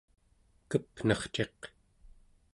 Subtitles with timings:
[0.69, 1.59] Kepnerciq